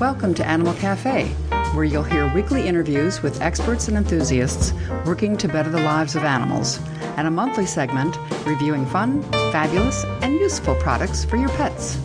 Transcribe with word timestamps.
Welcome 0.00 0.32
to 0.34 0.46
Animal 0.46 0.74
Cafe, 0.74 1.26
where 1.74 1.84
you'll 1.84 2.04
hear 2.04 2.32
weekly 2.32 2.68
interviews 2.68 3.20
with 3.20 3.42
experts 3.42 3.88
and 3.88 3.96
enthusiasts 3.96 4.72
working 5.04 5.36
to 5.38 5.48
better 5.48 5.70
the 5.70 5.80
lives 5.80 6.14
of 6.14 6.22
animals, 6.22 6.78
and 7.16 7.26
a 7.26 7.32
monthly 7.32 7.66
segment 7.66 8.16
reviewing 8.46 8.86
fun, 8.86 9.24
fabulous, 9.50 10.04
and 10.22 10.34
useful 10.34 10.76
products 10.76 11.24
for 11.24 11.36
your 11.36 11.48
pets. 11.48 11.98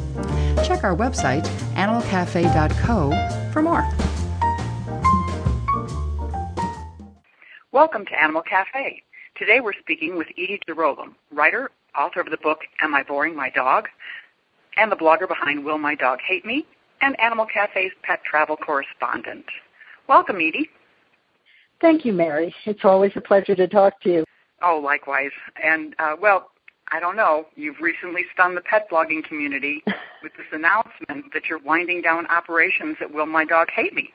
Check 0.65 0.83
our 0.83 0.95
website, 0.95 1.45
animalcafe.co, 1.75 3.51
for 3.51 3.61
more. 3.61 3.87
Welcome 7.71 8.07
to 8.07 8.19
Animal 8.19 8.41
Cafe. 8.41 9.03
Today 9.35 9.59
we're 9.59 9.73
speaking 9.73 10.17
with 10.17 10.29
Edie 10.29 10.59
Jarolim, 10.67 11.13
writer, 11.31 11.69
author 11.95 12.21
of 12.21 12.31
the 12.31 12.37
book 12.37 12.61
Am 12.81 12.95
I 12.95 13.03
Boring 13.03 13.35
My 13.35 13.51
Dog? 13.51 13.87
and 14.77 14.91
the 14.91 14.95
blogger 14.95 15.27
behind 15.27 15.63
Will 15.63 15.77
My 15.77 15.93
Dog 15.93 16.19
Hate 16.21 16.43
Me? 16.43 16.65
And 17.03 17.19
Animal 17.19 17.45
Cafe's 17.45 17.93
pet 18.03 18.23
travel 18.23 18.55
correspondent. 18.55 19.45
Welcome, 20.07 20.37
Edie. 20.37 20.69
Thank 21.81 22.05
you, 22.05 22.13
Mary. 22.13 22.55
It's 22.65 22.85
always 22.85 23.11
a 23.17 23.21
pleasure 23.21 23.55
to 23.55 23.67
talk 23.67 23.99
to 24.01 24.09
you. 24.09 24.25
Oh, 24.61 24.79
likewise. 24.81 25.31
And, 25.61 25.95
uh, 25.99 26.15
well, 26.19 26.51
I 26.93 27.01
don't 27.01 27.17
know. 27.17 27.47
You've 27.55 27.81
recently 27.81 28.21
stunned 28.33 28.55
the 28.55 28.61
pet 28.61 28.87
blogging 28.89 29.21
community 29.25 29.83
with 30.23 30.31
this 30.37 30.47
announcement 30.53 31.33
that 31.33 31.43
you're 31.49 31.59
winding 31.59 32.01
down 32.01 32.25
operations 32.27 32.95
at 33.01 33.13
Will 33.13 33.25
My 33.25 33.43
Dog 33.43 33.67
Hate 33.75 33.93
Me. 33.93 34.09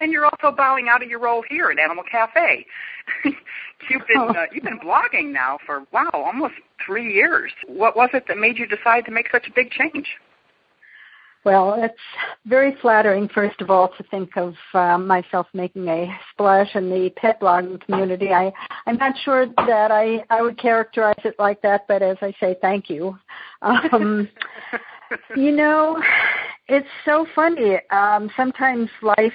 And 0.00 0.10
you're 0.10 0.24
also 0.24 0.50
bowing 0.50 0.88
out 0.88 1.00
of 1.00 1.08
your 1.08 1.20
role 1.20 1.44
here 1.48 1.70
at 1.70 1.78
Animal 1.78 2.02
Cafe. 2.10 2.66
you've 3.24 4.02
been 4.08 4.36
uh, 4.36 4.46
you've 4.52 4.64
been 4.64 4.80
blogging 4.80 5.32
now 5.32 5.58
for 5.64 5.84
wow, 5.92 6.10
almost 6.12 6.54
three 6.84 7.14
years. 7.14 7.52
What 7.68 7.94
was 7.94 8.10
it 8.12 8.24
that 8.26 8.36
made 8.36 8.58
you 8.58 8.66
decide 8.66 9.04
to 9.04 9.12
make 9.12 9.28
such 9.30 9.46
a 9.46 9.52
big 9.54 9.70
change? 9.70 10.08
Well, 11.44 11.74
it's 11.76 11.94
very 12.46 12.76
flattering, 12.80 13.28
first 13.28 13.60
of 13.60 13.68
all, 13.68 13.88
to 13.96 14.04
think 14.04 14.36
of 14.36 14.54
uh, 14.74 14.96
myself 14.96 15.48
making 15.52 15.88
a 15.88 16.08
splash 16.30 16.74
in 16.76 16.88
the 16.88 17.10
pet 17.16 17.40
blogging 17.40 17.80
community. 17.84 18.28
I, 18.28 18.52
I'm 18.86 18.96
not 18.96 19.14
sure 19.24 19.46
that 19.66 19.90
I, 19.90 20.24
I 20.30 20.40
would 20.40 20.56
characterize 20.56 21.18
it 21.24 21.34
like 21.40 21.60
that, 21.62 21.88
but 21.88 22.00
as 22.00 22.16
I 22.22 22.32
say, 22.38 22.56
thank 22.60 22.88
you. 22.88 23.18
Um, 23.60 24.28
you 25.36 25.50
know, 25.50 26.00
it's 26.68 26.88
so 27.04 27.26
funny. 27.34 27.78
Um, 27.90 28.30
sometimes 28.36 28.88
life 29.02 29.32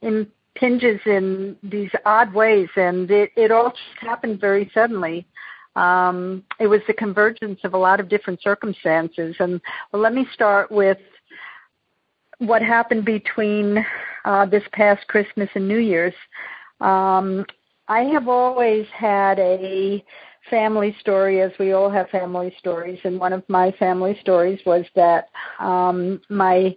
impinges 0.00 1.00
in 1.06 1.56
these 1.64 1.90
odd 2.06 2.32
ways, 2.32 2.68
and 2.76 3.10
it, 3.10 3.32
it 3.36 3.50
all 3.50 3.70
just 3.70 3.98
happened 4.00 4.40
very 4.40 4.70
suddenly. 4.72 5.26
Um, 5.74 6.44
it 6.60 6.66
was 6.66 6.82
the 6.86 6.92
convergence 6.92 7.60
of 7.64 7.74
a 7.74 7.78
lot 7.78 7.98
of 7.98 8.08
different 8.08 8.42
circumstances. 8.42 9.34
And 9.40 9.60
well, 9.90 10.02
let 10.02 10.14
me 10.14 10.26
start 10.34 10.70
with 10.70 10.98
what 12.42 12.60
happened 12.60 13.04
between 13.04 13.84
uh, 14.24 14.46
this 14.46 14.64
past 14.72 15.06
Christmas 15.06 15.48
and 15.54 15.66
New 15.66 15.78
Year's. 15.78 16.14
Um, 16.80 17.46
I 17.88 18.00
have 18.12 18.26
always 18.26 18.86
had 18.92 19.38
a 19.38 20.04
family 20.50 20.96
story, 21.00 21.40
as 21.40 21.52
we 21.60 21.72
all 21.72 21.88
have 21.88 22.08
family 22.10 22.52
stories, 22.58 22.98
and 23.04 23.20
one 23.20 23.32
of 23.32 23.44
my 23.48 23.70
family 23.72 24.18
stories 24.20 24.58
was 24.66 24.84
that 24.96 25.28
um, 25.60 26.20
my 26.28 26.76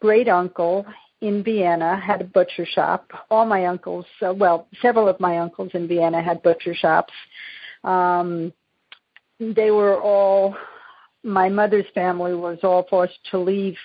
great 0.00 0.28
uncle 0.28 0.84
in 1.20 1.44
Vienna 1.44 2.00
had 2.00 2.20
a 2.20 2.24
butcher 2.24 2.66
shop. 2.66 3.10
All 3.30 3.46
my 3.46 3.66
uncles, 3.66 4.06
uh, 4.26 4.34
well, 4.34 4.66
several 4.82 5.08
of 5.08 5.20
my 5.20 5.38
uncles 5.38 5.70
in 5.74 5.86
Vienna 5.86 6.20
had 6.20 6.42
butcher 6.42 6.74
shops. 6.74 7.12
Um, 7.84 8.52
they 9.38 9.70
were 9.70 10.00
all, 10.00 10.56
my 11.22 11.48
mother's 11.48 11.86
family 11.94 12.34
was 12.34 12.58
all 12.64 12.86
forced 12.90 13.18
to 13.30 13.38
leave 13.38 13.76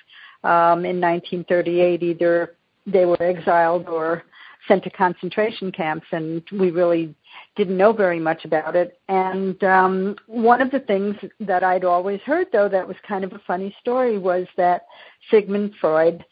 um, 0.46 0.86
in 0.86 1.02
1938. 1.02 2.04
Either 2.04 2.56
they 2.86 3.06
were 3.06 3.22
exiled 3.22 3.88
or 3.88 4.24
sent 4.68 4.84
to 4.84 4.90
concentration 4.90 5.72
camps, 5.72 6.08
and 6.12 6.42
we 6.52 6.72
really 6.72 7.14
didn't 7.56 7.78
know 7.78 7.94
very 7.94 8.20
much 8.20 8.46
about 8.46 8.76
it. 8.76 9.00
And 9.08 9.62
um, 9.64 10.16
one 10.28 10.62
of 10.62 10.72
the 10.72 10.80
things 10.80 11.16
that 11.40 11.64
I'd 11.64 11.86
always 11.86 12.20
heard, 12.22 12.48
though, 12.52 12.70
that 12.70 12.88
was 12.88 12.98
kind 13.08 13.24
of 13.24 13.34
a 13.34 13.42
funny 13.46 13.76
story, 13.82 14.18
was 14.18 14.48
that 14.58 14.86
Sigmund 15.30 15.74
Freud 15.80 16.26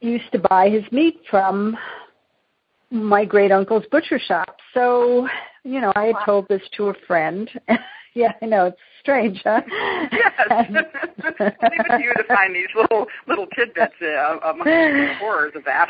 used 0.00 0.30
to 0.32 0.38
buy 0.38 0.68
his 0.68 0.84
meat 0.92 1.20
from 1.30 1.76
my 2.90 3.24
great 3.24 3.50
uncle's 3.50 3.84
butcher 3.90 4.18
shop. 4.18 4.56
So, 4.74 5.26
you 5.64 5.80
know, 5.80 5.92
I 5.96 6.06
had 6.06 6.16
told 6.24 6.46
this 6.48 6.62
to 6.76 6.88
a 6.88 6.94
friend. 7.06 7.50
Yeah, 8.16 8.32
I 8.40 8.46
know 8.46 8.66
it's 8.66 8.78
strange, 9.00 9.40
huh? 9.44 9.60
yes. 10.10 10.66
Leave 10.70 10.80
it 11.28 11.96
to 11.96 12.02
you 12.02 12.14
to 12.14 12.24
find 12.26 12.54
these 12.54 12.68
little 12.74 13.06
little 13.28 13.46
tidbits 13.54 13.92
uh, 14.02 14.38
among 14.38 14.64
the 14.64 15.14
horrors 15.20 15.52
of 15.54 15.64
that. 15.64 15.88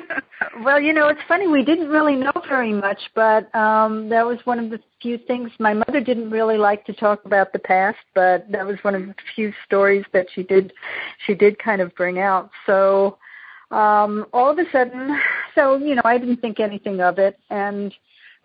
well, 0.64 0.80
you 0.80 0.94
know, 0.94 1.08
it's 1.08 1.20
funny. 1.28 1.46
We 1.46 1.62
didn't 1.62 1.88
really 1.88 2.16
know 2.16 2.32
very 2.48 2.72
much, 2.72 2.98
but 3.14 3.54
um 3.54 4.08
that 4.08 4.24
was 4.24 4.38
one 4.44 4.58
of 4.58 4.70
the 4.70 4.80
few 5.02 5.18
things. 5.18 5.50
My 5.58 5.74
mother 5.74 6.00
didn't 6.00 6.30
really 6.30 6.56
like 6.56 6.86
to 6.86 6.94
talk 6.94 7.24
about 7.26 7.52
the 7.52 7.58
past, 7.58 7.98
but 8.14 8.50
that 8.50 8.66
was 8.66 8.78
one 8.80 8.94
of 8.94 9.02
the 9.02 9.14
few 9.34 9.52
stories 9.66 10.06
that 10.14 10.26
she 10.34 10.42
did 10.42 10.72
she 11.26 11.34
did 11.34 11.58
kind 11.58 11.82
of 11.82 11.94
bring 11.94 12.18
out. 12.18 12.50
So 12.64 13.18
um 13.70 14.26
all 14.32 14.50
of 14.50 14.58
a 14.58 14.64
sudden, 14.72 15.20
so 15.54 15.76
you 15.76 15.94
know, 15.94 16.02
I 16.06 16.16
didn't 16.16 16.38
think 16.38 16.58
anything 16.58 17.02
of 17.02 17.18
it, 17.18 17.38
and 17.50 17.94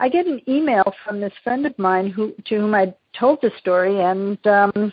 I 0.01 0.09
get 0.09 0.25
an 0.25 0.41
email 0.47 0.95
from 1.05 1.21
this 1.21 1.33
friend 1.43 1.63
of 1.63 1.77
mine 1.77 2.09
who 2.09 2.33
to 2.45 2.55
whom 2.57 2.73
I 2.73 2.91
told 3.17 3.37
the 3.43 3.51
story, 3.59 4.01
and 4.01 4.35
um, 4.47 4.91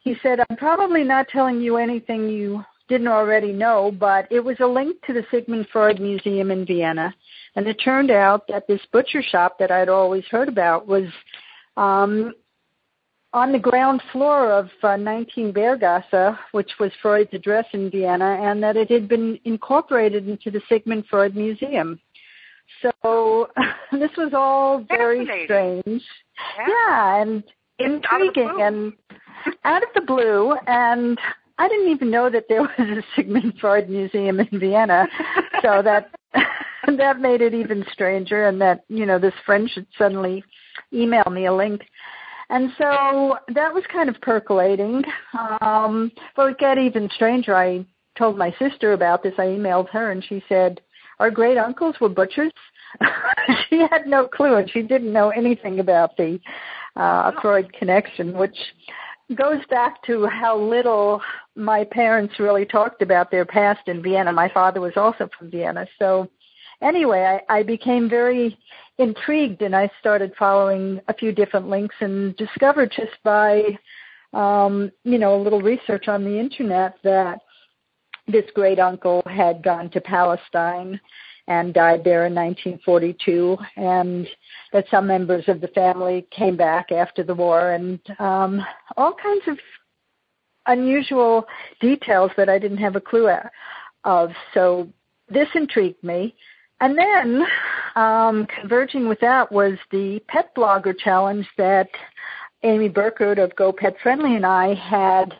he 0.00 0.16
said, 0.20 0.40
"I'm 0.40 0.56
probably 0.56 1.04
not 1.04 1.28
telling 1.28 1.60
you 1.60 1.76
anything 1.76 2.28
you 2.28 2.64
didn't 2.88 3.06
already 3.06 3.52
know, 3.52 3.92
but 4.00 4.26
it 4.32 4.40
was 4.40 4.56
a 4.58 4.66
link 4.66 4.96
to 5.06 5.12
the 5.12 5.24
Sigmund 5.30 5.68
Freud 5.72 6.00
Museum 6.00 6.50
in 6.50 6.66
Vienna, 6.66 7.14
and 7.54 7.68
it 7.68 7.74
turned 7.74 8.10
out 8.10 8.48
that 8.48 8.66
this 8.66 8.80
butcher 8.92 9.22
shop 9.22 9.60
that 9.60 9.70
I'd 9.70 9.88
always 9.88 10.24
heard 10.26 10.48
about 10.48 10.88
was." 10.88 11.08
Um, 11.76 12.34
on 13.34 13.50
the 13.50 13.58
ground 13.58 14.02
floor 14.12 14.52
of 14.52 14.68
uh, 14.82 14.94
19 14.94 15.54
Berggasse, 15.54 16.36
which 16.50 16.70
was 16.78 16.92
Freud's 17.00 17.32
address 17.32 17.64
in 17.72 17.90
Vienna, 17.90 18.38
and 18.42 18.62
that 18.62 18.76
it 18.76 18.90
had 18.90 19.08
been 19.08 19.40
incorporated 19.46 20.28
into 20.28 20.50
the 20.50 20.60
Sigmund 20.68 21.06
Freud 21.08 21.34
Museum. 21.34 21.98
So 22.80 23.48
this 23.92 24.10
was 24.16 24.32
all 24.34 24.84
very 24.88 25.24
strange. 25.44 26.02
Yeah, 26.58 26.66
yeah 26.68 27.22
and 27.22 27.44
intriguing 27.78 28.58
and 28.60 28.92
out 29.64 29.82
of 29.82 29.88
the 29.94 30.02
blue 30.02 30.54
and 30.66 31.18
I 31.58 31.68
didn't 31.68 31.90
even 31.90 32.10
know 32.10 32.30
that 32.30 32.46
there 32.48 32.62
was 32.62 32.70
a 32.78 33.02
Sigmund 33.14 33.54
Freud 33.60 33.88
museum 33.88 34.40
in 34.40 34.58
Vienna. 34.58 35.06
so 35.62 35.82
that 35.84 36.10
that 36.96 37.20
made 37.20 37.40
it 37.40 37.54
even 37.54 37.84
stranger 37.92 38.46
and 38.46 38.60
that, 38.60 38.84
you 38.88 39.06
know, 39.06 39.18
this 39.18 39.34
friend 39.46 39.70
should 39.70 39.86
suddenly 39.96 40.42
email 40.92 41.24
me 41.30 41.46
a 41.46 41.52
link. 41.52 41.82
And 42.50 42.70
so 42.76 43.38
that 43.54 43.72
was 43.72 43.84
kind 43.92 44.08
of 44.08 44.20
percolating. 44.20 45.02
Um 45.60 46.10
but 46.36 46.50
it 46.50 46.58
got 46.58 46.78
even 46.78 47.08
stranger. 47.14 47.54
I 47.54 47.86
told 48.18 48.36
my 48.36 48.54
sister 48.58 48.92
about 48.92 49.22
this. 49.22 49.34
I 49.38 49.46
emailed 49.46 49.88
her 49.90 50.10
and 50.10 50.24
she 50.24 50.42
said, 50.48 50.80
our 51.22 51.30
great 51.30 51.56
uncles 51.56 51.94
were 52.00 52.08
butchers. 52.08 52.52
she 53.70 53.78
had 53.78 54.08
no 54.08 54.26
clue, 54.26 54.56
and 54.56 54.68
she 54.68 54.82
didn't 54.82 55.12
know 55.12 55.30
anything 55.30 55.78
about 55.78 56.16
the 56.16 56.40
uh, 56.96 57.30
Freud 57.40 57.72
connection, 57.72 58.36
which 58.36 58.56
goes 59.36 59.64
back 59.70 60.02
to 60.02 60.26
how 60.26 60.58
little 60.58 61.22
my 61.54 61.84
parents 61.84 62.40
really 62.40 62.66
talked 62.66 63.02
about 63.02 63.30
their 63.30 63.44
past 63.44 63.86
in 63.86 64.02
Vienna. 64.02 64.32
My 64.32 64.48
father 64.48 64.80
was 64.80 64.94
also 64.96 65.28
from 65.38 65.48
Vienna, 65.48 65.86
so 65.96 66.28
anyway, 66.82 67.38
I, 67.48 67.58
I 67.58 67.62
became 67.62 68.10
very 68.10 68.58
intrigued, 68.98 69.62
and 69.62 69.76
I 69.76 69.88
started 70.00 70.32
following 70.36 71.00
a 71.06 71.14
few 71.14 71.30
different 71.30 71.68
links, 71.68 71.94
and 72.00 72.36
discovered 72.36 72.92
just 72.96 73.16
by 73.22 73.78
um, 74.32 74.90
you 75.04 75.18
know 75.18 75.36
a 75.36 75.44
little 75.44 75.62
research 75.62 76.08
on 76.08 76.24
the 76.24 76.36
internet 76.36 76.96
that 77.04 77.42
this 78.26 78.44
great 78.54 78.78
uncle 78.78 79.22
had 79.26 79.62
gone 79.62 79.90
to 79.90 80.00
Palestine 80.00 81.00
and 81.48 81.74
died 81.74 82.04
there 82.04 82.26
in 82.26 82.34
1942, 82.34 83.58
and 83.76 84.28
that 84.72 84.84
some 84.90 85.06
members 85.06 85.44
of 85.48 85.60
the 85.60 85.68
family 85.68 86.26
came 86.30 86.56
back 86.56 86.92
after 86.92 87.24
the 87.24 87.34
war, 87.34 87.72
and 87.72 87.98
um, 88.20 88.64
all 88.96 89.12
kinds 89.12 89.42
of 89.48 89.58
unusual 90.66 91.44
details 91.80 92.30
that 92.36 92.48
I 92.48 92.58
didn't 92.58 92.78
have 92.78 92.94
a 92.94 93.00
clue 93.00 93.28
of. 94.04 94.30
So 94.54 94.88
this 95.28 95.48
intrigued 95.54 96.02
me. 96.04 96.34
And 96.80 96.98
then 96.98 97.42
um, 97.94 98.46
converging 98.60 99.08
with 99.08 99.20
that 99.20 99.50
was 99.50 99.74
the 99.90 100.20
pet 100.28 100.54
blogger 100.54 100.96
challenge 100.98 101.46
that 101.56 101.88
Amy 102.64 102.88
Burkert 102.88 103.42
of 103.42 103.54
Go 103.56 103.72
Pet 103.72 103.94
Friendly 104.02 104.36
and 104.36 104.46
I 104.46 104.74
had 104.74 105.34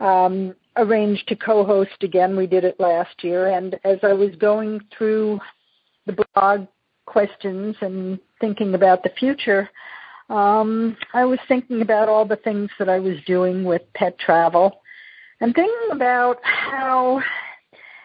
um, 0.00 0.54
arranged 0.76 1.26
to 1.28 1.36
co-host 1.36 2.02
again. 2.02 2.36
We 2.36 2.46
did 2.46 2.64
it 2.64 2.80
last 2.80 3.22
year, 3.22 3.48
and 3.48 3.78
as 3.84 3.98
I 4.02 4.12
was 4.12 4.34
going 4.36 4.80
through 4.96 5.40
the 6.06 6.24
blog 6.34 6.66
questions 7.06 7.76
and 7.80 8.18
thinking 8.40 8.74
about 8.74 9.02
the 9.02 9.12
future, 9.18 9.68
um, 10.28 10.96
I 11.14 11.24
was 11.24 11.38
thinking 11.48 11.82
about 11.82 12.08
all 12.08 12.24
the 12.24 12.36
things 12.36 12.70
that 12.78 12.88
I 12.88 12.98
was 12.98 13.16
doing 13.26 13.64
with 13.64 13.82
pet 13.94 14.18
travel, 14.18 14.80
and 15.40 15.54
thinking 15.54 15.90
about 15.92 16.38
how 16.42 17.22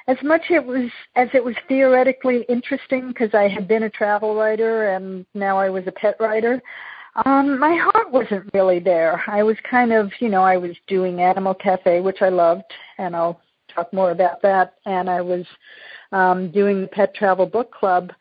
as 0.07 0.17
much 0.23 0.41
it 0.49 0.65
was 0.65 0.89
as 1.15 1.29
it 1.33 1.43
was 1.43 1.55
theoretically 1.67 2.45
interesting 2.49 3.07
because 3.09 3.33
I 3.33 3.47
had 3.47 3.67
been 3.67 3.83
a 3.83 3.89
travel 3.89 4.35
writer 4.35 4.89
and 4.89 5.25
now 5.33 5.57
I 5.57 5.69
was 5.69 5.83
a 5.87 5.91
pet 5.91 6.15
writer. 6.19 6.61
Um, 7.25 7.59
my 7.59 7.75
heart 7.75 8.11
wasn't 8.11 8.49
really 8.53 8.79
there. 8.79 9.21
I 9.27 9.43
was 9.43 9.57
kind 9.69 9.91
of, 9.91 10.11
you 10.19 10.29
know, 10.29 10.43
I 10.43 10.57
was 10.57 10.71
doing 10.87 11.19
Animal 11.19 11.53
Cafe, 11.53 11.99
which 11.99 12.21
I 12.21 12.29
loved, 12.29 12.71
and 12.97 13.15
I'll 13.15 13.41
talk 13.73 13.91
more 13.91 14.11
about 14.11 14.41
that. 14.43 14.75
And 14.85 15.09
I 15.09 15.21
was 15.21 15.45
um, 16.13 16.51
doing 16.51 16.81
the 16.81 16.87
Pet 16.87 17.13
Travel 17.13 17.45
Book 17.45 17.71
Club, 17.73 18.13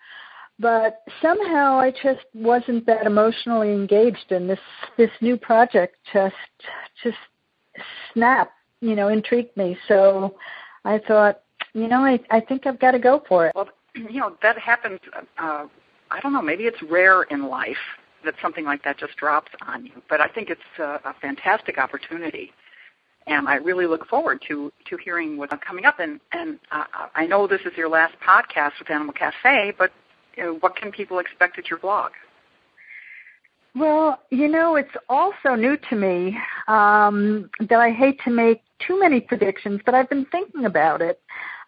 but 0.58 1.02
somehow 1.22 1.78
I 1.78 1.92
just 2.02 2.24
wasn't 2.34 2.84
that 2.86 3.06
emotionally 3.06 3.72
engaged. 3.72 4.30
And 4.30 4.50
this 4.50 4.58
this 4.96 5.10
new 5.20 5.36
project 5.36 5.96
just 6.12 6.34
just 7.02 7.16
snap, 8.12 8.50
you 8.80 8.96
know, 8.96 9.08
intrigued 9.08 9.56
me. 9.56 9.78
So 9.86 10.34
I 10.84 10.98
thought, 10.98 11.42
you 11.74 11.86
know, 11.86 12.04
I 12.04 12.18
I 12.30 12.40
think 12.40 12.66
I've 12.66 12.80
got 12.80 12.92
to 12.92 12.98
go 12.98 13.22
for 13.28 13.46
it. 13.46 13.52
Well, 13.54 13.68
you 13.94 14.20
know, 14.20 14.36
that 14.42 14.58
happens. 14.58 14.98
Uh, 15.38 15.66
I 16.10 16.18
don't 16.20 16.32
know. 16.32 16.42
Maybe 16.42 16.64
it's 16.64 16.82
rare 16.82 17.22
in 17.24 17.48
life 17.48 17.76
that 18.24 18.34
something 18.42 18.64
like 18.64 18.82
that 18.84 18.98
just 18.98 19.16
drops 19.16 19.50
on 19.66 19.86
you, 19.86 20.02
but 20.08 20.20
I 20.20 20.28
think 20.28 20.50
it's 20.50 20.60
a, 20.78 21.00
a 21.04 21.14
fantastic 21.20 21.78
opportunity. 21.78 22.52
And 23.26 23.48
I 23.48 23.56
really 23.56 23.86
look 23.86 24.06
forward 24.08 24.42
to 24.48 24.72
to 24.88 24.96
hearing 24.96 25.36
what's 25.36 25.52
coming 25.66 25.84
up. 25.84 26.00
And 26.00 26.20
and 26.32 26.58
uh, 26.72 26.84
I 27.14 27.26
know 27.26 27.46
this 27.46 27.60
is 27.62 27.72
your 27.76 27.88
last 27.88 28.14
podcast 28.26 28.72
with 28.78 28.90
Animal 28.90 29.12
Cafe, 29.12 29.74
but 29.78 29.92
you 30.36 30.42
know, 30.42 30.54
what 30.60 30.76
can 30.76 30.90
people 30.90 31.18
expect 31.18 31.58
at 31.58 31.68
your 31.68 31.78
blog? 31.78 32.12
Well, 33.74 34.20
you 34.30 34.48
know, 34.48 34.76
it's 34.76 34.90
also 35.08 35.54
new 35.54 35.76
to 35.90 35.96
me 35.96 36.36
um, 36.66 37.50
that 37.60 37.78
I 37.78 37.90
hate 37.90 38.18
to 38.24 38.30
make 38.30 38.62
too 38.84 38.98
many 38.98 39.20
predictions, 39.20 39.80
but 39.84 39.94
I've 39.94 40.08
been 40.08 40.26
thinking 40.26 40.64
about 40.64 41.02
it. 41.02 41.20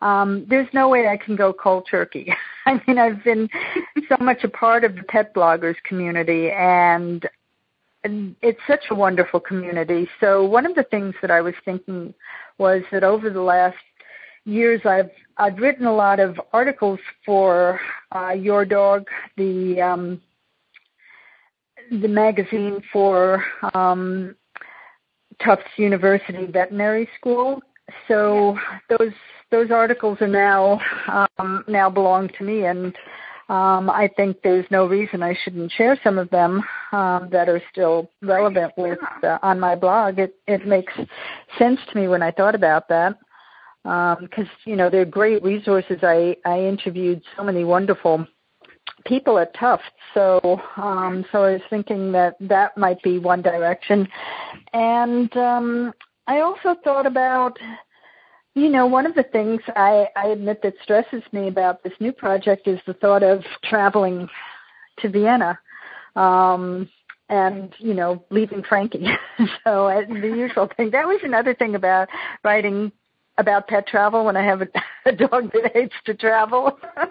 Um, 0.03 0.47
there's 0.51 0.67
no 0.73 0.89
way 0.89 1.07
I 1.07 1.17
can 1.17 1.37
go 1.37 1.53
cold 1.53 1.87
turkey. 1.89 2.35
I 2.67 2.81
mean, 2.87 2.99
I've 2.99 3.23
been 3.25 3.49
so 4.09 4.17
much 4.21 4.43
a 4.43 4.49
part 4.49 4.83
of 4.85 4.97
the 4.97 5.05
pet 5.05 5.33
bloggers 5.33 5.77
community, 5.85 6.51
and 6.51 7.27
and 8.05 8.35
it's 8.43 8.59
such 8.67 8.85
a 8.91 8.95
wonderful 8.97 9.39
community. 9.39 10.09
So 10.21 10.45
one 10.45 10.67
of 10.67 10.75
the 10.75 10.83
things 10.83 11.15
that 11.23 11.31
I 11.31 11.41
was 11.41 11.55
thinking 11.65 12.13
was 12.59 12.83
that 12.91 13.05
over 13.05 13.31
the 13.31 13.41
last 13.41 13.77
years, 14.45 14.81
I've 14.85 15.11
I've 15.37 15.59
written 15.59 15.87
a 15.87 15.95
lot 15.95 16.19
of 16.19 16.41
articles 16.53 16.99
for 17.25 17.81
uh, 18.11 18.31
Your 18.31 18.65
Dog, 18.65 19.07
the 19.37 19.81
um, 19.81 20.21
the 21.93 22.09
magazine 22.09 22.83
for 22.93 23.45
um, 23.73 24.35
Tufts 25.45 25.65
University 25.77 26.47
Veterinary 26.47 27.09
School. 27.19 27.63
So 28.09 28.57
those 28.89 29.13
those 29.53 29.71
articles 29.71 30.19
are 30.21 30.27
now 30.27 30.81
um, 31.39 31.65
now 31.69 31.89
belong 31.89 32.29
to 32.39 32.45
me, 32.45 32.65
and 32.65 32.87
um, 33.49 33.89
I 33.89 34.11
think 34.17 34.39
there's 34.43 34.67
no 34.71 34.87
reason 34.87 35.23
I 35.23 35.37
shouldn't 35.45 35.71
share 35.71 36.01
some 36.03 36.19
of 36.19 36.29
them 36.31 36.65
um, 36.91 37.29
that 37.31 37.49
are 37.49 37.63
still 37.71 38.11
relevant 38.23 38.73
with 38.77 38.99
uh, 39.23 39.39
on 39.43 39.61
my 39.61 39.77
blog. 39.77 40.19
It 40.19 40.35
it 40.49 40.67
makes 40.67 40.93
sense 41.59 41.79
to 41.93 42.01
me 42.01 42.09
when 42.09 42.23
I 42.23 42.33
thought 42.33 42.57
about 42.57 42.89
that 42.89 43.19
because 43.83 44.47
um, 44.47 44.51
you 44.65 44.75
know 44.75 44.91
they're 44.91 45.05
great 45.05 45.43
resources. 45.45 45.99
I 46.03 46.37
I 46.45 46.61
interviewed 46.61 47.23
so 47.37 47.45
many 47.45 47.63
wonderful 47.65 48.27
people 49.05 49.39
at 49.39 49.55
Tufts. 49.55 49.85
So, 50.15 50.61
um, 50.77 51.25
so 51.33 51.45
I 51.45 51.53
was 51.53 51.63
thinking 51.71 52.13
that 52.13 52.37
that 52.41 52.77
might 52.77 53.03
be 53.03 53.19
one 53.19 53.43
direction, 53.43 54.09
and 54.73 55.35
um, 55.37 55.93
I 56.27 56.41
also 56.41 56.77
thought 56.85 57.07
about, 57.07 57.59
you 58.55 58.69
know, 58.69 58.87
one 58.87 59.07
of 59.07 59.15
the 59.15 59.23
things 59.23 59.61
I, 59.69 60.09
I 60.17 60.29
admit 60.29 60.63
that 60.63 60.75
stresses 60.83 61.23
me 61.33 61.49
about 61.49 61.83
this 61.83 61.95
new 62.01 62.13
project 62.13 62.69
is 62.69 62.81
the 62.87 62.95
thought 62.95 63.23
of 63.23 63.43
traveling 63.65 64.29
to 64.99 65.09
Vienna. 65.09 65.59
Um, 66.17 66.89
and 67.29 67.73
you 67.79 67.95
know 67.95 68.23
leaving 68.31 68.63
Frankie. 68.63 69.07
so 69.65 70.05
the 70.09 70.29
usual 70.29 70.69
thing. 70.77 70.91
That 70.91 71.07
was 71.07 71.21
another 71.25 71.55
thing 71.55 71.75
about 71.75 72.09
writing 72.45 72.93
about 73.39 73.67
pet 73.69 73.87
travel 73.87 74.25
when 74.25 74.37
I 74.37 74.45
have 74.45 74.63
a, 74.63 74.69
a 75.07 75.13
dog 75.13 75.53
that 75.53 75.73
hates 75.75 75.95
to 76.07 76.15
travel. 76.15 76.79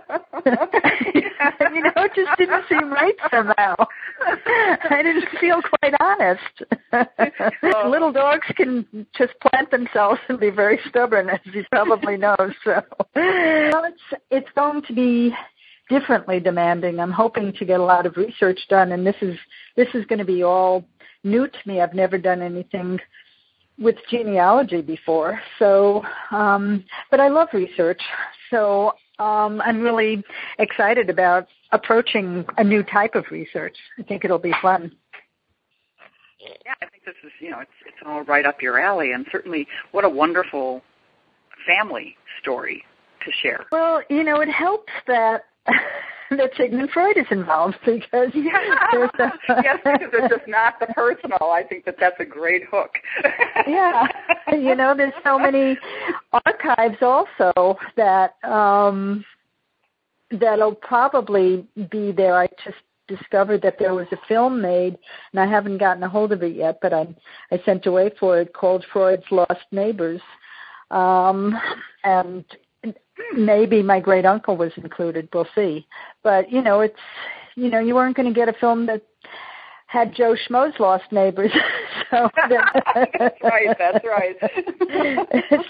you 0.46 1.84
know, 1.84 1.92
it 1.98 2.12
just 2.16 2.38
didn't 2.38 2.64
seem 2.70 2.92
right 2.92 3.16
somehow. 3.30 3.76
I 4.90 5.02
didn't 5.04 5.28
feel 5.40 5.62
quite 5.62 5.94
honest. 6.00 6.64
Oh. 7.64 7.90
Little 7.90 8.12
dogs 8.12 8.46
can 8.56 8.86
just 9.18 9.34
plant 9.40 9.72
themselves 9.72 10.20
and 10.30 10.40
be 10.40 10.50
very 10.50 10.80
stubborn, 10.90 11.30
as 11.30 11.40
you 11.46 11.64
probably 11.72 12.18
know. 12.18 12.36
So, 12.64 12.82
well, 13.16 13.84
it's 13.86 14.22
it's 14.30 14.50
going 14.56 14.84
to 14.84 14.94
be 14.94 15.34
differently 15.90 16.40
demanding. 16.40 17.00
I'm 17.00 17.12
hoping 17.12 17.54
to 17.54 17.66
get 17.66 17.80
a 17.80 17.84
lot 17.84 18.06
of 18.06 18.18
research 18.18 18.60
done, 18.70 18.92
and 18.92 19.06
this 19.06 19.16
is 19.22 19.38
this 19.76 19.88
is 19.94 20.06
going 20.06 20.20
to 20.20 20.26
be 20.26 20.44
all 20.44 20.86
new 21.24 21.48
to 21.48 21.60
me. 21.66 21.82
I've 21.82 21.94
never 21.94 22.18
done 22.18 22.42
anything 22.42 23.00
with 23.82 23.96
genealogy 24.10 24.82
before. 24.82 25.42
So, 25.60 26.04
um, 26.32 26.86
but 27.10 27.20
I 27.20 27.28
love 27.28 27.50
research. 27.52 28.02
So 28.50 28.94
um, 29.20 29.62
I'm 29.62 29.82
really 29.82 30.24
excited 30.60 31.10
about 31.10 31.48
approaching 31.72 32.46
a 32.58 32.64
new 32.64 32.84
type 32.84 33.16
of 33.16 33.26
research. 33.32 33.76
I 34.00 34.04
think 34.04 34.24
it'll 34.24 34.40
be 34.40 34.54
fun. 34.62 34.92
Yeah, 36.40 36.74
I 36.82 36.86
think 36.88 37.06
this 37.06 37.16
is 37.24 37.32
you 37.40 37.52
know 37.52 37.60
it's 37.60 37.72
it's 37.86 37.98
all 38.06 38.24
right 38.24 38.46
up 38.48 38.64
your 38.64 38.80
alley, 38.80 39.12
and 39.12 39.28
certainly 39.32 39.68
what 39.92 40.04
a 40.04 40.10
wonderful 40.10 40.82
family 41.68 42.16
story 42.42 42.84
to 43.24 43.32
share. 43.44 43.66
Well, 43.72 44.02
you 44.10 44.24
know, 44.24 44.42
it 44.42 44.50
helps 44.50 44.92
that 45.06 45.44
that 46.38 46.52
Sigmund 46.58 46.90
Freud 46.94 47.18
is 47.18 47.26
involved 47.30 47.76
because 47.86 48.30
yeah. 48.34 48.52
a, 49.20 49.32
yes, 49.64 49.80
because 49.84 50.10
it's 50.14 50.34
just 50.34 50.48
not 50.48 50.80
the 50.80 50.88
personal. 50.88 51.52
I 51.52 51.64
think 51.64 51.86
that 51.86 51.96
that's 52.00 52.20
a 52.20 52.26
great 52.26 52.64
hook. 52.72 52.92
yeah, 53.68 54.08
you 54.52 54.76
know, 54.76 54.96
there's 54.96 55.14
so 55.24 55.38
many 55.38 55.78
archives 56.46 56.98
also 57.02 57.78
that 57.98 58.36
um 58.44 59.26
that'll 60.40 60.76
probably 60.76 61.68
be 61.92 62.12
there. 62.12 62.36
I 62.36 62.48
just 62.64 62.78
discovered 63.08 63.62
that 63.64 63.76
there 63.78 63.94
was 63.94 64.08
a 64.14 64.28
film 64.28 64.62
made, 64.62 64.98
and 65.34 65.40
I 65.40 65.46
haven't 65.46 65.80
gotten 65.80 66.04
a 66.04 66.10
hold 66.10 66.32
of 66.32 66.44
it 66.44 66.56
yet, 66.56 66.80
but 66.82 66.94
I 66.94 67.08
I 67.52 67.62
sent 67.66 67.86
away 67.86 68.12
for 68.20 68.40
it 68.40 68.54
called 68.54 68.86
Freud's 68.94 69.24
Lost 69.32 69.66
Neighbors. 69.72 70.22
Um, 70.92 71.58
and 72.04 72.44
maybe 73.34 73.82
my 73.82 74.00
great 74.00 74.26
uncle 74.26 74.58
was 74.58 74.72
included. 74.78 75.30
We'll 75.34 75.48
see. 75.56 75.88
But 76.24 76.52
you 76.52 76.62
know, 76.62 76.82
it's 76.82 76.96
you 77.56 77.70
know, 77.70 77.80
you 77.80 77.96
weren't 77.96 78.16
going 78.16 78.32
to 78.32 78.38
get 78.38 78.50
a 78.50 78.54
film 78.54 78.86
that 78.88 79.02
had 79.88 80.16
Joe 80.16 80.36
Schmo's 80.48 80.80
lost 80.80 81.04
neighbors. 81.12 81.52
so 82.12 82.30
that's 82.50 83.36
right. 83.44 83.76
That's 83.78 84.06
right. 84.06 84.36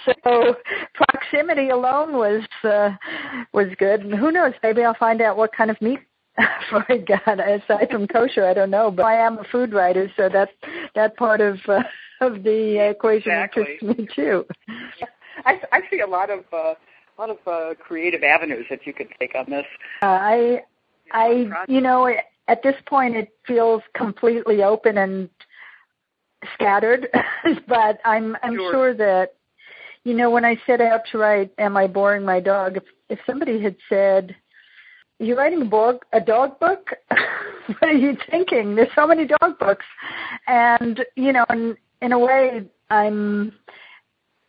so 0.23 0.55
proximity 0.93 1.69
alone 1.69 2.13
was 2.13 2.43
uh, 2.63 2.91
was 3.53 3.67
good. 3.79 4.01
And 4.01 4.13
who 4.13 4.31
knows? 4.31 4.53
Maybe 4.61 4.83
I'll 4.83 4.93
find 4.95 5.21
out 5.21 5.37
what 5.37 5.55
kind 5.55 5.71
of 5.71 5.81
meat 5.81 5.99
Freud 6.69 7.07
got 7.07 7.39
aside 7.39 7.89
from 7.89 8.07
kosher. 8.07 8.45
I 8.45 8.53
don't 8.53 8.71
know, 8.71 8.91
but 8.91 9.05
I 9.05 9.15
am 9.15 9.39
a 9.39 9.43
food 9.51 9.73
writer, 9.73 10.11
so 10.15 10.29
that 10.29 10.49
that 10.95 11.17
part 11.17 11.41
of 11.41 11.57
uh, 11.67 11.81
of 12.21 12.43
the 12.43 12.89
equation 12.89 13.31
exactly. 13.31 13.63
interests 13.81 13.99
me 13.99 14.07
too. 14.15 14.45
I 15.45 15.59
I 15.71 15.81
see 15.89 16.01
a 16.01 16.07
lot 16.07 16.29
of. 16.29 16.41
uh 16.53 16.75
lot 17.21 17.29
of 17.29 17.37
uh, 17.47 17.75
creative 17.75 18.23
avenues 18.23 18.65
that 18.69 18.85
you 18.85 18.93
could 18.93 19.07
take 19.19 19.35
on 19.35 19.45
this. 19.47 19.65
Uh, 20.01 20.05
I, 20.07 20.63
I, 21.11 21.65
you 21.67 21.81
know, 21.81 22.11
at 22.47 22.63
this 22.63 22.75
point 22.87 23.15
it 23.15 23.29
feels 23.45 23.83
completely 23.95 24.63
open 24.63 24.97
and 24.97 25.29
scattered, 26.55 27.07
but 27.67 27.99
I'm 28.03 28.35
I'm 28.41 28.55
sure. 28.55 28.71
sure 28.71 28.93
that, 28.95 29.35
you 30.03 30.15
know, 30.15 30.31
when 30.31 30.45
I 30.45 30.59
set 30.65 30.81
out 30.81 31.01
to 31.11 31.19
write 31.19 31.51
"Am 31.59 31.77
I 31.77 31.87
Boring 31.87 32.25
My 32.25 32.39
Dog?" 32.39 32.77
if 32.77 32.83
if 33.09 33.19
somebody 33.27 33.61
had 33.61 33.75
said, 33.87 34.35
"You're 35.19 35.37
writing 35.37 35.61
a 35.61 35.65
book, 35.65 36.05
a 36.13 36.19
dog 36.19 36.59
book," 36.59 36.89
what 37.67 37.83
are 37.83 37.93
you 37.93 38.17
thinking? 38.31 38.75
There's 38.75 38.89
so 38.95 39.05
many 39.05 39.27
dog 39.27 39.59
books, 39.59 39.85
and 40.47 41.05
you 41.15 41.33
know, 41.33 41.45
in 41.51 41.77
in 42.01 42.13
a 42.13 42.19
way, 42.19 42.63
I'm 42.89 43.53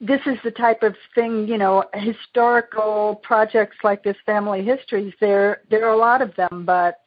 this 0.03 0.21
is 0.27 0.37
the 0.43 0.51
type 0.51 0.83
of 0.83 0.97
thing, 1.15 1.47
you 1.47 1.57
know, 1.57 1.85
historical 1.95 3.21
projects 3.23 3.77
like 3.85 4.03
this 4.03 4.17
family 4.27 4.65
histories, 4.65 5.15
there 5.21 5.63
there 5.71 5.87
are 5.87 5.95
a 5.95 5.97
lot 5.97 6.21
of 6.21 6.35
them, 6.35 6.65
but 6.67 7.01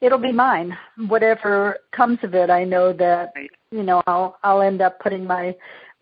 it'll 0.00 0.18
be 0.18 0.32
mine. 0.32 0.76
Whatever 1.06 1.78
comes 1.92 2.18
of 2.24 2.34
it, 2.34 2.50
I 2.50 2.64
know 2.64 2.92
that 2.94 3.32
you 3.70 3.84
know, 3.84 4.02
I'll 4.08 4.38
I'll 4.42 4.60
end 4.60 4.82
up 4.82 4.98
putting 4.98 5.24
my 5.24 5.54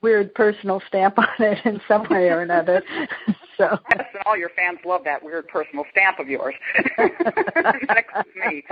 weird 0.02 0.34
personal 0.34 0.80
stamp 0.88 1.18
on 1.18 1.26
it 1.38 1.58
in 1.66 1.78
some 1.86 2.06
way 2.08 2.30
or 2.30 2.40
another. 2.40 2.82
so 3.58 3.78
yes, 3.94 4.06
and 4.14 4.22
all 4.24 4.36
your 4.36 4.50
fans 4.56 4.78
love 4.86 5.02
that 5.04 5.22
weird 5.22 5.46
personal 5.48 5.84
stamp 5.90 6.18
of 6.18 6.28
yours. 6.28 6.54
that 6.96 7.98
includes 7.98 8.30
me. 8.46 8.64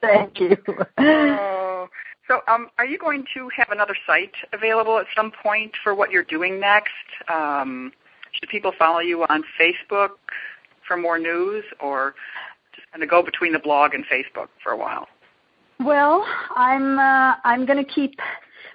Thank 0.00 0.40
you. 0.40 0.56
Oh. 0.98 1.88
So, 2.30 2.42
um, 2.46 2.68
are 2.78 2.86
you 2.86 2.96
going 2.96 3.24
to 3.34 3.48
have 3.56 3.70
another 3.70 3.96
site 4.06 4.30
available 4.52 4.98
at 4.98 5.06
some 5.16 5.32
point 5.42 5.72
for 5.82 5.96
what 5.96 6.12
you're 6.12 6.22
doing 6.22 6.60
next? 6.60 6.92
Um, 7.28 7.90
should 8.30 8.48
people 8.48 8.70
follow 8.78 9.00
you 9.00 9.24
on 9.24 9.42
Facebook 9.60 10.10
for 10.86 10.96
more 10.96 11.18
news, 11.18 11.64
or 11.80 12.14
just 12.72 12.88
kind 12.92 13.02
of 13.02 13.10
go 13.10 13.20
between 13.20 13.52
the 13.52 13.58
blog 13.58 13.94
and 13.94 14.04
Facebook 14.06 14.46
for 14.62 14.70
a 14.70 14.76
while? 14.76 15.08
Well, 15.80 16.24
I'm 16.54 17.00
uh, 17.00 17.34
I'm 17.42 17.66
going 17.66 17.84
to 17.84 17.92
keep 17.92 18.14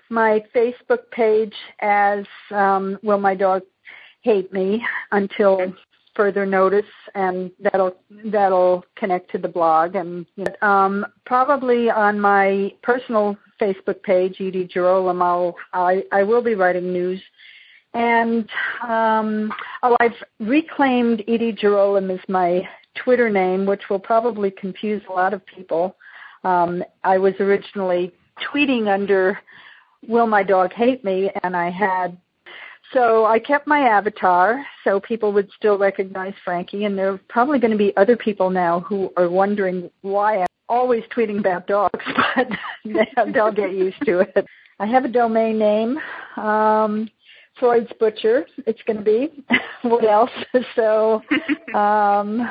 my 0.10 0.44
Facebook 0.54 1.10
page 1.12 1.56
as 1.80 2.26
um, 2.52 3.00
Will 3.04 3.20
My 3.20 3.36
Dog 3.36 3.62
Hate 4.22 4.52
Me 4.52 4.86
until 5.14 5.74
further 6.14 6.46
notice, 6.46 6.84
and 7.14 7.52
that'll 7.62 7.96
that'll 8.26 8.84
connect 8.98 9.32
to 9.32 9.38
the 9.38 9.48
blog. 9.48 9.96
And 9.96 10.26
um, 10.62 11.06
probably 11.26 11.90
on 11.90 12.20
my 12.20 12.74
personal 12.84 13.38
Facebook 13.62 14.02
page, 14.04 14.38
Edie 14.40 14.68
Jarolim, 14.68 15.54
I 15.74 16.04
I 16.12 16.24
will 16.24 16.42
be 16.42 16.56
writing 16.56 16.92
news. 16.92 17.22
And 17.94 18.50
um, 18.84 19.54
oh, 19.82 19.96
I've 20.02 20.22
reclaimed 20.40 21.24
Edie 21.28 21.54
Jarolim 21.54 22.14
as 22.14 22.20
my 22.28 22.68
Twitter 22.96 23.30
name, 23.30 23.66
which 23.66 23.84
will 23.90 24.00
probably 24.00 24.52
confuse 24.52 25.02
a 25.10 25.14
lot 25.14 25.34
of 25.34 25.46
people. 25.46 25.96
Um, 26.44 26.84
I 27.04 27.18
was 27.18 27.34
originally 27.40 28.12
tweeting 28.42 28.94
under 28.94 29.40
Will 30.08 30.28
My 30.28 30.44
Dog 30.44 30.74
Hate 30.74 31.04
Me, 31.04 31.32
and 31.44 31.56
I 31.56 31.70
had 31.70 32.18
so 32.94 33.26
I 33.26 33.40
kept 33.40 33.66
my 33.66 33.80
avatar 33.80 34.64
so 34.84 35.00
people 35.00 35.34
would 35.34 35.50
still 35.58 35.78
recognize 35.78 36.34
Frankie, 36.44 36.86
and 36.86 36.98
there 36.98 37.14
are 37.14 37.20
probably 37.30 37.60
going 37.60 37.72
to 37.72 37.78
be 37.78 37.96
other 37.98 38.16
people 38.16 38.50
now 38.50 38.82
who 38.82 39.12
are 39.18 39.30
wondering 39.30 39.90
why 40.02 40.46
always 40.70 41.04
tweeting 41.16 41.40
about 41.40 41.68
dogs, 41.68 42.06
but 42.36 43.34
they'll 43.34 43.52
get 43.52 43.72
used 43.72 44.04
to 44.06 44.20
it. 44.20 44.46
I 44.80 44.86
have 44.86 45.06
a 45.06 45.10
domain 45.10 45.58
name, 45.58 45.98
um, 46.38 47.10
Freud's 47.60 47.92
Butcher. 48.00 48.46
It's 48.68 48.82
going 48.84 48.98
to 48.98 49.04
be. 49.04 49.44
what 49.84 50.06
else? 50.06 50.32
So, 50.76 51.22
um, 51.74 52.50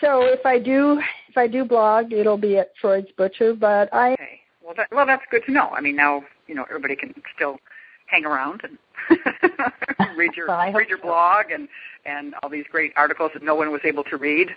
so 0.00 0.22
if 0.22 0.44
I 0.46 0.58
do 0.58 1.00
if 1.28 1.36
I 1.36 1.46
do 1.46 1.64
blog, 1.64 2.12
it'll 2.12 2.38
be 2.38 2.58
at 2.58 2.72
Freud's 2.80 3.10
Butcher. 3.16 3.54
But 3.54 3.92
I. 3.92 4.12
Okay. 4.12 4.40
Well, 4.62 4.74
that, 4.76 4.88
well, 4.90 5.06
that's 5.06 5.24
good 5.30 5.42
to 5.46 5.52
know. 5.52 5.68
I 5.70 5.80
mean, 5.80 5.96
now 5.96 6.24
you 6.46 6.54
know 6.54 6.64
everybody 6.70 6.96
can 6.96 7.14
still 7.34 7.58
hang 8.06 8.24
around 8.24 8.62
and 8.64 8.78
read 10.16 10.32
your 10.36 10.46
read 10.46 10.88
your 10.88 10.98
so. 10.98 11.04
blog 11.04 11.50
and 11.50 11.68
and 12.06 12.34
all 12.42 12.50
these 12.50 12.64
great 12.70 12.92
articles 12.96 13.30
that 13.34 13.42
no 13.42 13.54
one 13.54 13.70
was 13.70 13.80
able 13.84 14.04
to 14.04 14.16
read. 14.16 14.50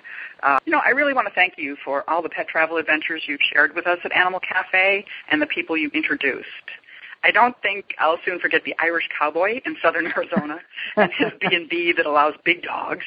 Uh, 0.44 0.60
you 0.66 0.72
know, 0.72 0.82
I 0.86 0.90
really 0.90 1.14
want 1.14 1.28
to 1.28 1.34
thank 1.34 1.54
you 1.58 1.78
for 1.84 2.08
all 2.10 2.22
the 2.22 2.30
pet 2.30 2.48
travel 2.48 2.78
adventures 2.78 3.24
you've 3.26 3.40
shared 3.54 3.74
with 3.74 3.88
us 3.88 4.00
at 4.04 4.12
Animal 4.12 4.42
Cafe 4.42 5.06
and 5.32 5.42
the 5.42 5.46
people 5.46 5.78
you 5.78 5.90
introduced. 5.94 6.46
I 7.24 7.32
don't 7.32 7.56
think 7.62 7.96
I'll 8.00 8.20
soon 8.26 8.40
forget 8.40 8.64
the 8.64 8.76
Irish 8.80 9.10
cowboy 9.18 9.62
in 9.66 9.76
southern 9.82 10.08
Arizona 10.18 10.60
and 10.96 11.12
his 11.18 11.32
B&B 11.40 11.94
that 11.98 12.06
allows 12.06 12.34
big 12.44 12.64
dogs, 12.64 13.06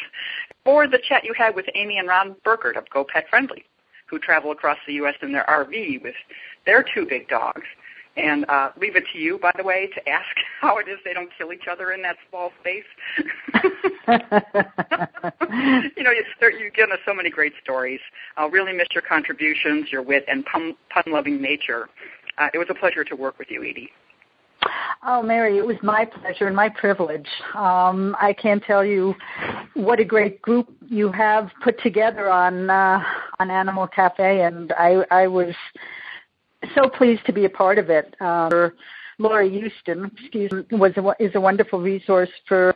or 0.65 0.89
the 0.89 0.99
chat 1.07 1.25
you 1.25 1.35
had 1.37 1.55
with 1.55 1.67
Amy 1.75 1.99
and 1.99 2.09
Ron 2.09 2.35
Burkert 2.45 2.77
of 2.77 2.89
Go 2.91 3.05
Pet 3.05 3.27
Friendly, 3.29 3.65
who 4.07 4.19
travel 4.19 4.53
across 4.53 4.79
the 4.87 4.95
U.S. 4.95 5.15
in 5.23 5.33
their 5.33 5.45
RV 5.45 6.03
with 6.03 6.17
their 6.67 6.83
two 6.83 7.07
big 7.07 7.29
dogs 7.29 7.63
and 8.17 8.45
uh, 8.49 8.71
leave 8.81 8.97
it 8.97 9.05
to 9.13 9.19
you, 9.19 9.39
by 9.39 9.53
the 9.57 9.63
way, 9.63 9.89
to 9.95 10.09
ask 10.09 10.27
how 10.61 10.79
it 10.79 10.89
is 10.89 10.99
they 11.05 11.15
don't 11.15 11.31
kill 11.37 11.53
each 11.53 11.67
other 11.71 11.93
in 11.93 12.03
that 12.03 12.17
small 12.29 12.51
space. 12.61 12.85
you 15.97 16.03
know, 16.03 16.11
you 16.11 16.25
you've 16.59 16.75
given 16.75 16.93
us 16.93 16.99
so 17.07 17.15
many 17.15 17.31
great 17.31 17.53
stories. 17.63 18.01
I'll 18.37 18.51
really 18.51 18.73
miss 18.73 18.89
your 18.93 19.03
contributions, 19.03 19.91
your 19.91 20.03
wit, 20.03 20.25
and 20.29 20.45
pun, 20.45 20.75
pun-loving 20.91 21.41
nature. 21.41 21.89
Uh, 22.39 22.49
it 22.55 22.59
was 22.59 22.69
a 22.71 22.75
pleasure 22.75 23.05
to 23.05 23.17
work 23.17 23.39
with 23.39 23.51
you, 23.51 23.63
Edie. 23.63 23.91
Oh, 25.03 25.23
Mary, 25.23 25.57
it 25.57 25.67
was 25.67 25.77
my 25.83 26.05
pleasure 26.05 26.47
and 26.47 26.55
my 26.55 26.69
privilege. 26.69 27.27
Um, 27.55 28.15
I 28.21 28.35
can't 28.35 28.63
tell 28.63 28.85
you 28.85 29.15
what 29.75 29.99
a 29.99 30.05
great 30.05 30.43
group 30.43 30.69
you 30.87 31.11
have 31.11 31.51
put 31.65 31.81
together 31.83 32.31
on 32.31 32.69
uh, 32.69 33.03
on 33.39 33.51
Animal 33.51 33.87
Cafe, 33.87 34.43
and 34.43 34.73
I, 34.73 35.03
I 35.11 35.27
was 35.27 35.55
so 36.75 36.89
pleased 36.89 37.25
to 37.27 37.33
be 37.33 37.45
a 37.45 37.51
part 37.51 37.79
of 37.79 37.91
it. 37.91 38.15
Uh, 38.21 38.69
Laura 39.19 39.49
Houston, 39.49 40.11
excuse 40.19 40.51
me, 40.53 40.65
was 40.79 40.93
a, 40.97 41.23
is 41.23 41.35
a 41.35 41.41
wonderful 41.41 41.81
resource 41.81 42.31
for 42.49 42.73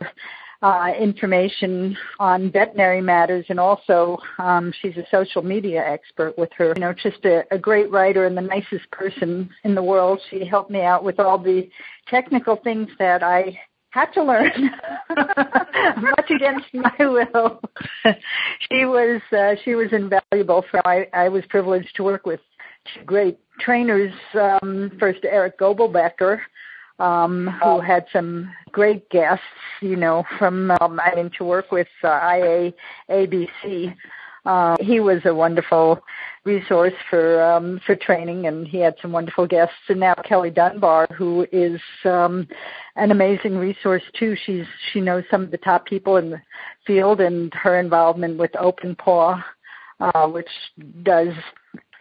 uh, 0.61 0.91
information 0.99 1.97
on 2.19 2.51
veterinary 2.51 3.01
matters, 3.01 3.45
and 3.49 3.59
also 3.59 4.17
um, 4.39 4.71
she's 4.81 4.95
a 4.97 5.05
social 5.11 5.41
media 5.41 5.83
expert 5.85 6.37
with 6.37 6.49
her. 6.57 6.73
You 6.75 6.81
know, 6.81 6.93
just 6.93 7.23
a, 7.25 7.43
a 7.51 7.57
great 7.57 7.91
writer 7.91 8.25
and 8.25 8.37
the 8.37 8.41
nicest 8.41 8.89
person 8.91 9.49
in 9.63 9.75
the 9.75 9.83
world. 9.83 10.19
She 10.29 10.45
helped 10.45 10.71
me 10.71 10.81
out 10.81 11.03
with 11.03 11.19
all 11.19 11.37
the 11.37 11.69
technical 12.07 12.55
things 12.57 12.89
that 12.99 13.23
I 13.23 13.59
had 13.89 14.11
to 14.13 14.23
learn, 14.23 14.71
much 15.09 16.29
against 16.29 16.73
my 16.73 16.95
will. 16.99 17.61
she 18.69 18.85
was 18.85 19.21
uh, 19.31 19.55
she 19.63 19.75
was 19.75 19.87
invaluable. 19.91 20.63
For 20.69 20.85
I, 20.87 21.07
I 21.13 21.29
was 21.29 21.43
privileged 21.49 21.95
to 21.95 22.03
work 22.03 22.25
with 22.25 22.39
great 23.05 23.39
trainers. 23.59 24.13
Um, 24.33 24.91
first, 24.99 25.19
Eric 25.23 25.59
Goebelbecker, 25.59 26.39
um, 26.99 27.47
who 27.61 27.79
had 27.79 28.05
some 28.11 28.51
great 28.71 29.09
guests, 29.09 29.43
you 29.81 29.95
know, 29.95 30.23
from 30.37 30.71
um, 30.81 30.99
I 30.99 31.15
mean 31.15 31.31
to 31.37 31.43
work 31.43 31.71
with 31.71 31.87
uh, 32.03 32.07
IA 32.07 32.73
ABC. 33.09 33.95
Uh, 34.45 34.75
he 34.79 34.99
was 34.99 35.21
a 35.25 35.33
wonderful 35.33 35.99
resource 36.43 36.93
for 37.09 37.43
um, 37.43 37.81
for 37.85 37.95
training, 37.95 38.45
and 38.45 38.67
he 38.67 38.77
had 38.77 38.95
some 39.01 39.11
wonderful 39.11 39.47
guests. 39.47 39.75
And 39.89 39.99
now 39.99 40.13
Kelly 40.13 40.51
Dunbar, 40.51 41.07
who 41.17 41.47
is 41.51 41.81
um, 42.05 42.47
an 42.95 43.11
amazing 43.11 43.57
resource 43.57 44.03
too. 44.17 44.35
She's 44.45 44.65
she 44.93 45.01
knows 45.01 45.23
some 45.29 45.43
of 45.43 45.51
the 45.51 45.57
top 45.57 45.85
people 45.85 46.17
in 46.17 46.29
the 46.29 46.41
field, 46.85 47.21
and 47.21 47.53
her 47.55 47.79
involvement 47.79 48.37
with 48.37 48.55
Open 48.57 48.95
Paw, 48.95 49.43
uh, 49.99 50.27
which 50.27 50.49
does 51.03 51.33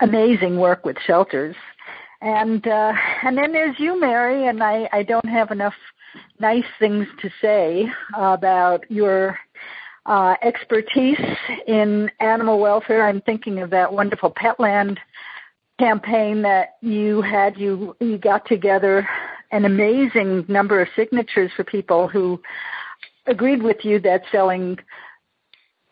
amazing 0.01 0.59
work 0.59 0.85
with 0.85 0.97
shelters. 1.07 1.57
And 2.21 2.67
uh, 2.67 2.93
and 3.23 3.37
then 3.37 3.53
there's 3.53 3.79
you, 3.79 4.01
Mary, 4.01 4.49
and 4.49 4.63
I, 4.63 4.89
I 4.93 5.03
don't 5.03 5.29
have 5.29 5.51
enough 5.51 5.75
nice 6.39 6.65
things 6.79 7.07
to 7.21 7.31
say 7.43 7.87
about 8.17 8.91
your 8.91 9.39
uh, 10.07 10.35
expertise 10.43 11.21
in 11.67 12.11
animal 12.21 12.61
welfare. 12.61 13.07
I'm 13.07 13.21
thinking 13.23 13.61
of 13.61 13.71
that 13.71 13.93
wonderful 13.93 14.31
Petland 14.31 14.99
campaign 15.79 16.43
that 16.43 16.77
you 16.81 17.21
had. 17.21 17.59
You 17.59 17.97
you 18.01 18.17
got 18.17 18.47
together 18.47 19.07
an 19.51 19.65
amazing 19.65 20.45
number 20.49 20.81
of 20.81 20.89
signatures 20.97 21.51
for 21.57 21.65
people 21.65 22.09
who 22.09 22.41
agreed 23.27 23.63
with 23.63 23.79
you 23.85 24.01
that 24.01 24.23
selling 24.33 24.79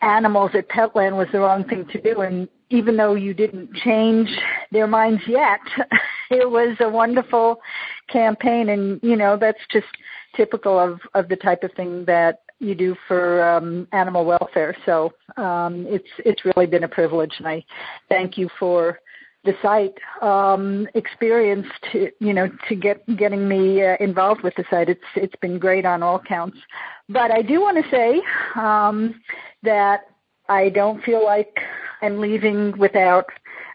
animals 0.01 0.51
at 0.55 0.69
Petland 0.69 1.17
was 1.17 1.29
the 1.33 1.41
wrong 1.41 1.65
thing 1.65 1.87
to 1.93 2.01
do. 2.01 2.23
And 2.23 2.49
even 2.73 2.97
though 2.97 3.14
you 3.14 3.35
didn't 3.35 3.73
change 3.75 4.29
their 4.71 4.87
minds 4.87 5.23
yet, 5.29 5.61
it 6.31 6.50
was 6.50 6.76
a 6.81 6.88
wonderful 6.88 7.61
campaign. 8.09 8.71
And, 8.71 8.99
you 9.02 9.17
know, 9.17 9.37
that's 9.37 9.61
just 9.71 9.87
typical 10.35 10.79
of, 10.79 11.00
of 11.14 11.29
the 11.29 11.37
type 11.37 11.62
of 11.62 11.73
thing 11.75 12.05
that 12.07 12.41
you 12.59 12.75
do 12.75 12.97
for 13.07 13.43
um, 13.49 13.87
animal 13.93 14.25
welfare. 14.25 14.75
So 14.87 15.12
um, 15.37 15.85
it's 15.88 16.09
it's 16.25 16.45
really 16.45 16.67
been 16.67 16.85
a 16.85 16.88
privilege, 16.88 17.35
and 17.38 17.49
I 17.49 17.64
thank 18.09 18.38
you 18.38 18.49
for 18.59 19.00
the 19.45 19.55
site 19.61 19.99
um, 20.23 20.87
experience 20.95 21.67
to 21.91 22.11
you 22.21 22.33
know 22.33 22.49
to 22.69 22.76
get 22.76 23.05
getting 23.17 23.49
me 23.49 23.83
uh, 23.83 23.97
involved 23.99 24.43
with 24.43 24.55
the 24.57 24.64
site. 24.71 24.88
It's 24.88 25.00
it's 25.17 25.35
been 25.43 25.59
great 25.59 25.85
on 25.85 26.02
all 26.02 26.21
counts. 26.21 26.59
But 27.09 27.33
I 27.33 27.43
do 27.43 27.61
want 27.61 27.85
to 27.85 27.91
say 27.91 28.23
um, 28.55 29.21
that 29.64 30.12
I 30.49 30.69
don't 30.71 31.03
feel 31.05 31.25
like 31.25 31.57
I'm 32.01 32.21
leaving 32.21 32.77
without 32.79 33.27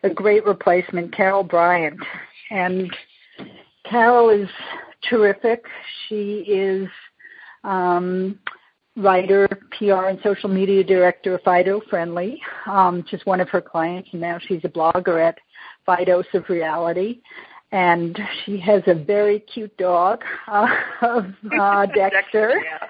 a 0.03 0.09
great 0.09 0.45
replacement, 0.45 1.15
Carol 1.15 1.43
Bryant. 1.43 1.99
And 2.51 2.95
Carol 3.89 4.29
is 4.29 4.49
terrific. 5.09 5.65
She 6.07 6.39
is 6.47 6.87
um, 7.63 8.39
writer, 8.95 9.47
PR, 9.77 10.07
and 10.07 10.19
social 10.23 10.49
media 10.49 10.83
director 10.83 11.35
of 11.35 11.41
Fido 11.43 11.81
Friendly, 11.89 12.41
um, 12.65 13.05
just 13.09 13.25
one 13.25 13.39
of 13.39 13.49
her 13.49 13.61
clients, 13.61 14.09
and 14.11 14.21
now 14.21 14.39
she's 14.47 14.61
a 14.63 14.69
blogger 14.69 15.25
at 15.25 15.37
Fidose 15.87 16.33
of 16.33 16.49
Reality. 16.49 17.21
And 17.73 18.17
she 18.45 18.57
has 18.59 18.81
a 18.87 18.93
very 18.93 19.39
cute 19.41 19.75
dog 19.77 20.23
uh, 20.47 20.67
of 21.01 21.25
uh, 21.59 21.85
Dexter. 21.95 22.63
yeah. 22.63 22.87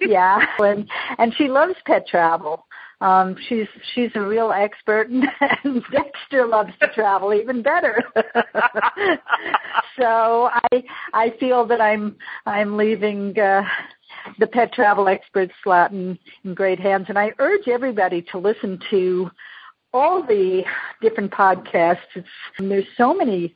yeah, 0.00 0.38
and 0.58 0.88
and 1.18 1.34
she 1.36 1.48
loves 1.48 1.74
pet 1.84 2.06
travel. 2.06 2.66
Um, 3.00 3.36
she's 3.48 3.68
she's 3.94 4.10
a 4.16 4.20
real 4.20 4.50
expert, 4.50 5.08
and, 5.08 5.24
and 5.64 5.82
Dexter 5.92 6.46
loves 6.46 6.72
to 6.80 6.88
travel 6.88 7.32
even 7.32 7.62
better. 7.62 8.02
so 9.98 10.50
I 10.52 10.84
I 11.14 11.32
feel 11.38 11.64
that 11.66 11.80
I'm 11.80 12.16
I'm 12.44 12.76
leaving 12.76 13.38
uh, 13.38 13.62
the 14.38 14.48
pet 14.48 14.72
travel 14.72 15.08
expert 15.08 15.50
slot 15.62 15.92
in, 15.92 16.18
in 16.44 16.54
great 16.54 16.80
hands, 16.80 17.06
and 17.08 17.18
I 17.18 17.30
urge 17.38 17.68
everybody 17.68 18.22
to 18.32 18.38
listen 18.38 18.80
to 18.90 19.30
all 19.92 20.22
the 20.22 20.64
different 21.00 21.30
podcasts. 21.30 21.98
It's, 22.14 22.28
there's 22.58 22.84
so 22.96 23.14
many 23.14 23.54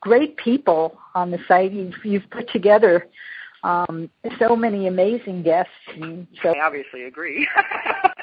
great 0.00 0.36
people 0.36 0.98
on 1.14 1.30
the 1.30 1.38
site. 1.48 1.72
You've 1.72 1.94
you've 2.04 2.30
put 2.30 2.50
together 2.50 3.08
um, 3.64 4.10
so 4.38 4.56
many 4.56 4.86
amazing 4.86 5.42
guests. 5.42 5.72
So 6.42 6.48
I 6.48 6.64
obviously 6.64 7.04
agree. 7.04 7.48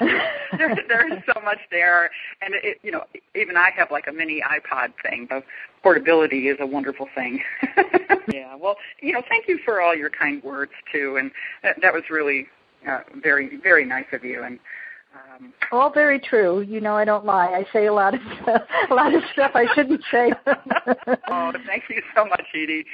there, 0.00 0.76
there 0.88 1.12
is 1.12 1.22
so 1.32 1.40
much 1.42 1.58
there, 1.70 2.10
and 2.42 2.54
it, 2.62 2.78
you 2.82 2.90
know, 2.90 3.04
even 3.34 3.56
I 3.56 3.70
have 3.76 3.90
like 3.90 4.06
a 4.06 4.12
mini 4.12 4.42
iPod 4.42 4.92
thing. 5.02 5.26
The 5.30 5.42
portability 5.82 6.48
is 6.48 6.58
a 6.60 6.66
wonderful 6.66 7.08
thing. 7.14 7.42
yeah. 8.32 8.54
Well, 8.54 8.76
you 9.00 9.12
know, 9.12 9.22
thank 9.28 9.48
you 9.48 9.58
for 9.64 9.80
all 9.80 9.94
your 9.94 10.10
kind 10.10 10.42
words 10.42 10.72
too, 10.92 11.16
and 11.18 11.30
that, 11.62 11.76
that 11.80 11.94
was 11.94 12.02
really 12.10 12.46
uh, 12.88 13.00
very, 13.22 13.56
very 13.62 13.84
nice 13.84 14.06
of 14.12 14.24
you. 14.24 14.42
And 14.42 14.58
um, 15.14 15.52
All 15.72 15.90
very 15.90 16.20
true. 16.20 16.60
You 16.60 16.80
know, 16.80 16.94
I 16.94 17.04
don't 17.04 17.24
lie. 17.24 17.48
I 17.48 17.66
say 17.72 17.86
a 17.86 17.92
lot 17.92 18.14
of 18.14 18.20
a 18.90 18.94
lot 18.94 19.14
of 19.14 19.22
stuff 19.32 19.52
I 19.54 19.66
shouldn't 19.74 20.02
say. 20.10 20.32
oh, 21.28 21.52
thank 21.66 21.84
you 21.88 22.02
so 22.14 22.24
much, 22.24 22.44
Edie. 22.54 22.84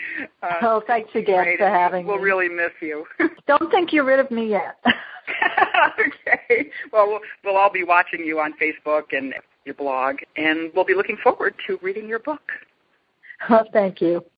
Uh, 0.42 0.52
oh, 0.62 0.82
thanks 0.86 1.10
again 1.14 1.56
for 1.58 1.68
having 1.68 2.06
we'll 2.06 2.16
me. 2.16 2.22
We'll 2.22 2.36
really 2.38 2.48
miss 2.48 2.72
you. 2.80 3.04
don't 3.46 3.70
think 3.70 3.92
you're 3.92 4.04
rid 4.04 4.20
of 4.20 4.30
me 4.30 4.48
yet. 4.50 4.76
okay. 5.98 6.70
Well, 6.92 7.08
well, 7.08 7.20
we'll 7.44 7.56
all 7.56 7.72
be 7.72 7.84
watching 7.84 8.24
you 8.24 8.40
on 8.40 8.54
Facebook 8.60 9.16
and 9.16 9.34
your 9.64 9.74
blog, 9.74 10.16
and 10.36 10.70
we'll 10.74 10.84
be 10.84 10.94
looking 10.94 11.18
forward 11.22 11.54
to 11.66 11.78
reading 11.82 12.08
your 12.08 12.20
book. 12.20 12.42
Oh, 13.50 13.64
thank 13.72 14.00
you. 14.00 14.24